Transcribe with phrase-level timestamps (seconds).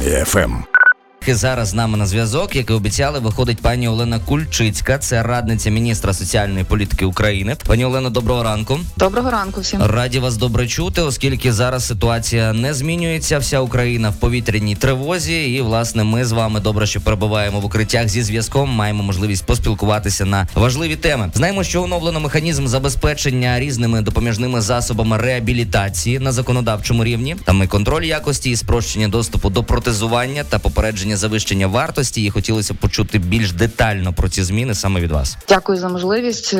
[0.00, 0.69] Армія ФМ.
[1.28, 6.14] Зараз з нами на зв'язок, як і обіцяли, виходить пані Олена Кульчицька, це радниця міністра
[6.14, 7.56] соціальної політики України.
[7.66, 8.78] Пані Олено, доброго ранку.
[8.96, 9.82] Доброго ранку всім.
[9.82, 13.38] Раді вас добре чути, оскільки зараз ситуація не змінюється.
[13.38, 18.08] Вся Україна в повітряній тривозі, і власне ми з вами добре, що перебуваємо в укриттях
[18.08, 18.70] зі зв'язком.
[18.70, 21.30] Маємо можливість поспілкуватися на важливі теми.
[21.34, 27.36] Знаємо, що оновлено механізм забезпечення різними допоміжними засобами реабілітації на законодавчому рівні.
[27.44, 32.24] Там і контроль якості, і спрощення доступу до протезування та попередження завищення вартості.
[32.24, 35.36] І хотілося почути більш детально про ці зміни саме від вас.
[35.48, 36.56] Дякую за можливість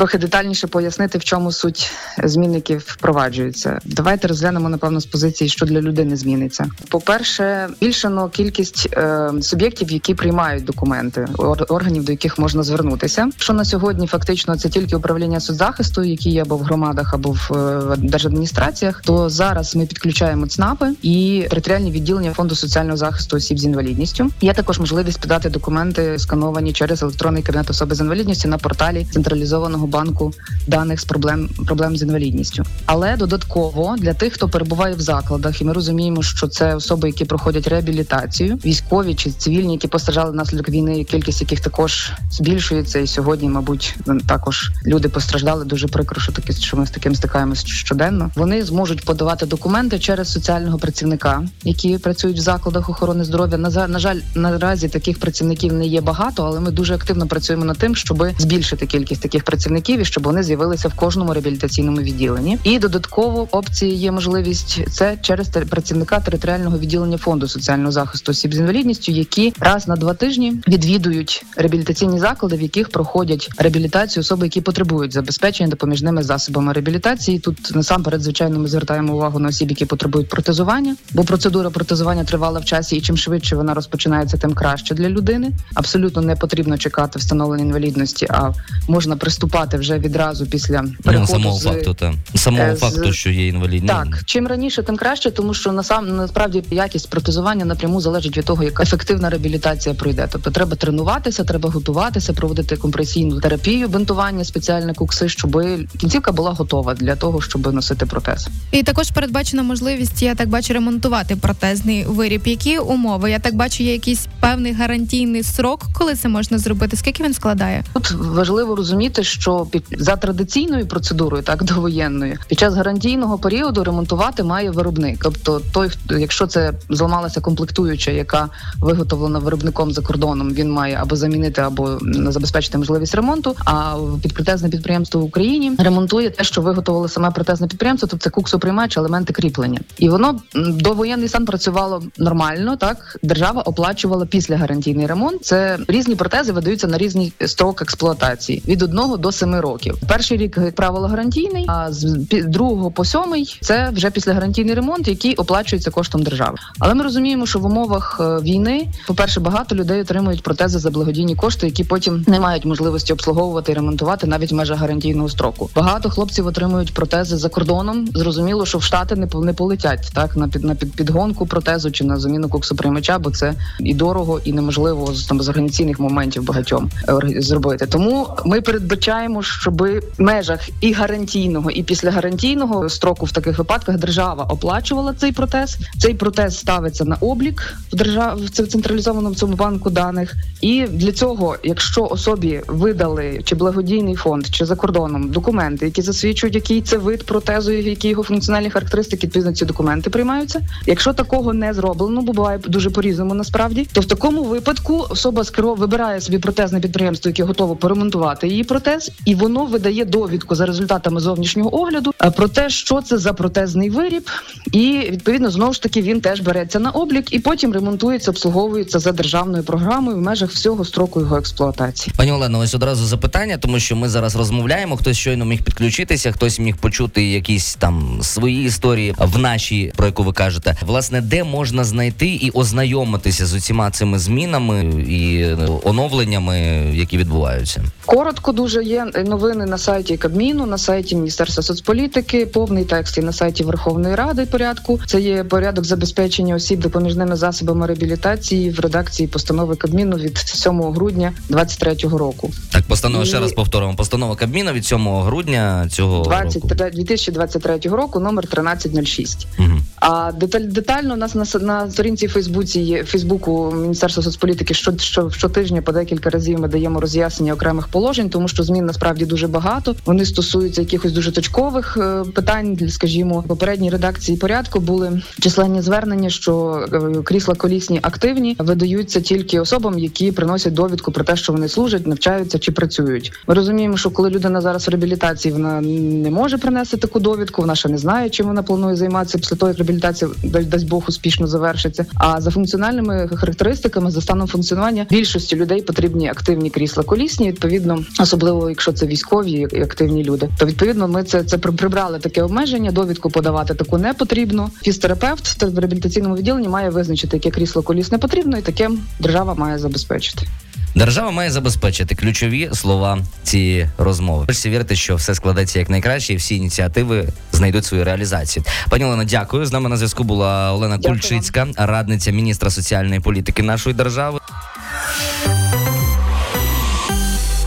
[0.00, 1.92] трохи детальніше пояснити, в чому суть
[2.24, 3.78] змін, які впроваджуються.
[3.84, 6.70] Давайте розглянемо напевно з позиції, що для людини зміниться.
[6.88, 11.28] По-перше, збільшено кількість е, суб'єктів, які приймають документи,
[11.68, 13.28] органів, до яких можна звернутися.
[13.36, 17.52] Що на сьогодні фактично це тільки управління соцзахисту, які є або в громадах, або в
[17.52, 19.02] е, держадміністраціях.
[19.04, 24.30] То зараз ми підключаємо ЦНАПи і територіальні відділення фонду соціального захисту осіб з інвалідністю.
[24.40, 29.89] Є також можливість подати документи, скановані через електронний кабінет особи з інвалідністю на порталі централізованого
[29.90, 30.32] банку
[30.66, 32.64] даних з проблем проблем з інвалідністю.
[32.86, 37.24] Але додатково для тих, хто перебуває в закладах, і ми розуміємо, що це особи, які
[37.24, 42.98] проходять реабілітацію, військові чи цивільні, які постраждали внаслідок війни, кількість яких також збільшується.
[42.98, 43.96] І сьогодні, мабуть,
[44.26, 48.30] також люди постраждали дуже прикро, що таки що ми з таким стикаємося щоденно.
[48.34, 53.58] Вони зможуть подавати документи через соціального працівника, які працюють в закладах охорони здоров'я.
[53.58, 57.78] На на жаль, наразі таких працівників не є багато, але ми дуже активно працюємо над
[57.78, 62.58] тим, щоб збільшити кількість таких працівників і щоб вони з'явилися в кожному реабілітаційному відділенні.
[62.64, 68.58] І додатково опції є можливість це через працівника територіального відділення фонду соціального захисту осіб з
[68.58, 74.60] інвалідністю, які раз на два тижні відвідують реабілітаційні заклади, в яких проходять реабілітацію особи, які
[74.60, 77.38] потребують забезпечення допоміжними засобами реабілітації.
[77.38, 82.60] Тут насамперед, звичайно, ми звертаємо увагу на осіб, які потребують протезування, бо процедура протезування тривала
[82.60, 85.50] в часі, і чим швидше вона розпочинається, тим краще для людини.
[85.74, 88.52] Абсолютно не потрібно чекати встановлення інвалідності, а
[88.88, 93.30] можна приступати вже відразу після Ну, самого з факту, та самого е, з- факту, що
[93.30, 93.88] є інвалідні.
[93.88, 98.64] так, чим раніше, тим краще, тому що насам насправді якість протезування напряму залежить від того,
[98.64, 100.28] яка ефективна реабілітація пройде.
[100.32, 105.62] Тобто треба тренуватися, треба готуватися, проводити компресійну терапію, бинтування, спеціальні кукси, щоб
[105.98, 108.48] кінцівка була готова для того, щоб носити протез.
[108.72, 112.42] І також передбачена можливість, я так бачу, ремонтувати протезний виріб.
[112.46, 113.30] Які умови?
[113.30, 116.96] Я так бачу, є якийсь певний гарантійний срок, коли це можна зробити.
[116.96, 117.84] Скільки він складає?
[117.92, 124.42] Тут важливо розуміти, що під за традиційною процедурою, так довоєнною, під час гарантійного періоду ремонтувати
[124.42, 125.18] має виробник.
[125.22, 128.48] Тобто, той, якщо це зламалася комплектуюча, яка
[128.80, 133.56] виготовлена виробником за кордоном, він має або замінити, або забезпечити можливість ремонту.
[133.64, 138.96] А підприємне підприємство в Україні ремонтує те, що виготовило саме протезне підприємство, тобто це куксоприймач,
[138.96, 139.80] елементи кріплення.
[139.98, 142.76] І воно довоєнний стан працювало нормально.
[142.76, 145.44] Так держава оплачувала після гарантійний ремонт.
[145.44, 149.98] Це різні протези видаються на різний строк експлуатації від одного до семи років.
[150.08, 152.04] Перший рік, правило, гарантійний, а з
[152.44, 156.56] другого по сьомий це вже після гарантійний ремонт, який оплачується коштом держави.
[156.78, 160.90] Але ми розуміємо, що в умовах е, війни, по перше, багато людей отримують протези за
[160.90, 165.70] благодійні кошти, які потім не мають можливості обслуговувати і ремонтувати навіть в межах гарантійного строку.
[165.74, 168.08] Багато хлопців отримують протези за кордоном.
[168.14, 172.04] Зрозуміло, що в штати не не полетять так на під на під підгонку протезу чи
[172.04, 176.90] на заміну коксоприймача, бо це і дорого, і неможливо з там з організаційних моментів багатьом
[177.08, 177.86] е, зробити.
[177.86, 184.44] Тому ми передбачаємо, щоб в межах і гарантійного, і післягарантійного строку в таких випадках держава
[184.44, 185.78] оплачувала цей протез.
[185.98, 190.34] Цей протез ставиться на облік в держав в централізованому цьому банку даних.
[190.60, 196.54] І для цього, якщо особі видали чи благодійний фонд, чи за кордоном документи, які засвідчують,
[196.54, 200.60] який це вид протезу, які його функціональні характеристики, відповідно ці документи приймаються.
[200.86, 205.74] Якщо такого не зроблено, бо буває дуже по-різному насправді, то в такому випадку особа скеро
[205.74, 211.20] вибирає собі протезне підприємство, яке готово поремонтувати її протез, і воно видає довідку за результатами
[211.20, 214.30] зовнішнього огляду е, про те, що це за протезний виріб,
[214.72, 219.12] і відповідно знову ж таки він теж береться на облік і потім ремонтується, обслуговується за
[219.12, 222.14] державною програмою в межах всього строку його експлуатації.
[222.16, 224.96] Пані Олено, ось одразу запитання, тому що ми зараз розмовляємо.
[224.96, 230.22] Хтось щойно міг підключитися, хтось міг почути якісь там свої історії в нашій, про яку
[230.22, 230.76] ви кажете.
[230.86, 236.58] Власне, де можна знайти і ознайомитися з усіма цими змінами і е, оновленнями,
[236.94, 237.84] які відбуваються.
[238.06, 243.32] Коротко дуже є новини на сайті Кабміну, на сайті Міністерства соцполітики, повний текст і на
[243.32, 245.00] сайті Верховної Ради порядку.
[245.06, 251.32] Це є порядок забезпечення осіб допоміжними засобами реабілітації в редакції постанови Кабміну від 7 грудня
[251.48, 252.50] 2023 року.
[252.72, 253.94] Так, постанова І- ще раз повторимо.
[253.94, 256.30] Постанова Кабміна від 7 грудня цього року.
[256.30, 259.46] 23 2023 року номер 1306.
[259.58, 259.68] Угу.
[260.00, 264.74] А деталь детально у нас на на сторінці Фейсбуці є Фейсбуку Міністерства соцполітики.
[264.74, 269.24] Що, що щотижня по декілька разів ми даємо роз'яснення окремих положень, тому що змін насправді
[269.24, 269.94] дуже багато.
[270.06, 272.74] Вони стосуються якихось дуже точкових е, питань.
[272.74, 279.60] Для, Скажімо, попередній редакції порядку були численні звернення, що е, крісла колісні активні видаються тільки
[279.60, 283.32] особам, які приносять довідку про те, що вони служать, навчаються чи працюють.
[283.46, 287.74] Ми розуміємо, що коли людина зараз в реабілітації, вона не може принести таку довідку, вона
[287.74, 290.30] ще не знає, чим вона планує займатися після того, як реабілітація
[290.64, 292.06] дасть Бог успішно завершиться.
[292.14, 297.48] А за функціональними характеристиками, за станом функціонування більшості людей потрібні активні крісла колісні.
[297.48, 302.18] Відповідно, особливо якщо це військові і активні люди, то відповідно ми це це при- прибрали
[302.18, 302.92] таке обмеження.
[302.92, 304.70] Довідку подавати таку не потрібно.
[304.82, 308.90] Фізтерапевт в реабілітаційному відділенні має визначити, яке крісло колісне потрібно, і таке
[309.20, 310.46] держава має забезпечити.
[310.94, 314.46] Держава має забезпечити ключові слова цієї розмови.
[314.46, 318.64] Хочеться вірити, що все складеться як найкраще, і всі ініціативи знайдуть свою реалізацію.
[318.90, 319.66] Пані Олена, дякую.
[319.66, 321.20] З нами на зв'язку була Олена Дякую.
[321.20, 324.38] Кульчицька, радниця міністра соціальної політики нашої держави.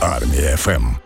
[0.02, 1.03] Армія ФМ.